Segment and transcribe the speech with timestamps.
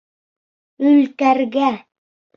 [0.93, 1.71] Өлкәргә!